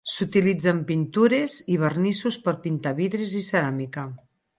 S'utilitza 0.11 0.69
en 0.75 0.77
pintures 0.91 1.57
i 1.73 1.77
vernissos 1.81 2.39
per 2.47 2.55
pintar 2.65 2.95
vidres 3.01 3.37
i 3.41 3.43
ceràmica. 3.49 4.07